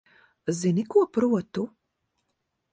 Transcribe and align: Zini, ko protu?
Zini, 0.59 0.85
ko 0.95 1.05
protu? 1.19 1.69